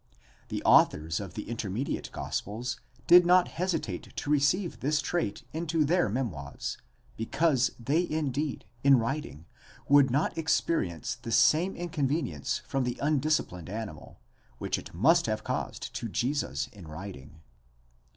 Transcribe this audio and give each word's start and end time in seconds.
The 0.49 0.63
authors 0.63 1.19
of 1.19 1.35
the 1.35 1.47
intermediate 1.47 2.09
gospels 2.11 2.79
did 3.05 3.23
not 3.23 3.49
hesitate 3.49 4.15
to 4.15 4.29
receive 4.31 4.79
this 4.79 4.99
trait 4.99 5.43
into 5.53 5.85
their 5.85 6.09
memoirs, 6.09 6.79
because 7.17 7.69
they 7.79 8.09
indeed, 8.09 8.65
in 8.83 8.97
writing, 8.97 9.45
would 9.87 10.09
not 10.09 10.35
experience 10.39 11.19
the 11.21 11.31
same 11.31 11.75
inconvenience 11.75 12.63
from 12.65 12.83
the 12.83 12.97
undisciplined 12.99 13.69
animal, 13.69 14.19
which 14.57 14.79
it 14.79 14.91
must 14.95 15.27
have 15.27 15.43
caused 15.43 15.93
to 15.93 16.09
Jesus 16.09 16.65
in 16.73 16.87
riding. 16.87 17.39